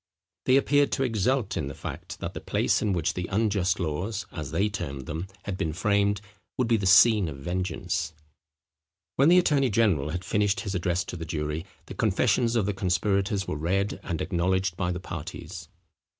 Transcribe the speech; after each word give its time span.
They 0.45 0.55
appeared 0.57 0.91
to 0.93 1.03
exult 1.03 1.55
in 1.55 1.67
the 1.67 1.75
fact, 1.75 2.21
that 2.21 2.33
the 2.33 2.41
place 2.41 2.81
in 2.81 2.91
which 2.91 3.13
the 3.13 3.29
unjust 3.31 3.79
laws, 3.79 4.25
as 4.31 4.49
they 4.49 4.67
termed 4.67 5.05
them, 5.05 5.27
had 5.43 5.57
been 5.59 5.73
framed, 5.73 6.21
would 6.57 6.67
be 6.67 6.75
the 6.75 6.87
scene 6.87 7.27
of 7.29 7.37
vengeance. 7.37 8.11
When 9.17 9.29
the 9.29 9.37
attorney 9.37 9.69
general 9.69 10.09
had 10.09 10.25
finished 10.25 10.61
his 10.61 10.73
address 10.73 11.03
to 11.03 11.17
the 11.17 11.23
jury, 11.25 11.67
the 11.85 11.93
confessions 11.93 12.55
of 12.55 12.65
the 12.65 12.73
conspirators 12.73 13.47
were 13.47 13.55
read, 13.55 13.99
and 14.01 14.23
acknowledged 14.23 14.75
by 14.75 14.91
the 14.91 14.99
parties. 14.99 15.69